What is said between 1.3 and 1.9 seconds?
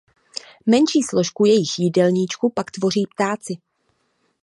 jejich